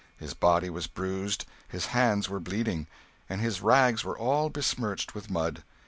His 0.17 0.33
body 0.33 0.67
was 0.71 0.87
bruised, 0.87 1.45
his 1.67 1.85
hands 1.93 2.27
were 2.27 2.39
bleeding, 2.39 2.87
and 3.29 3.39
his 3.39 3.61
rags 3.61 4.03
were 4.03 4.17
all 4.17 4.49
besmirched 4.49 5.13
with 5.13 5.29
mud. 5.29 5.63